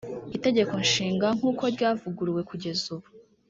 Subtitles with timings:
[0.37, 3.07] itegeko nshinga nk’uko ryavuguruwe kugeza ubu